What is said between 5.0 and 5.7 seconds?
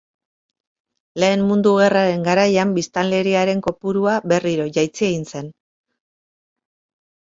egin zen.